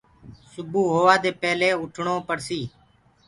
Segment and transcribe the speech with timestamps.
[0.51, 2.65] سبو هووآ دي پيلي اُٺڻو پڙسيٚ